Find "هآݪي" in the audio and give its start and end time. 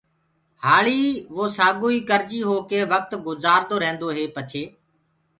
0.63-1.03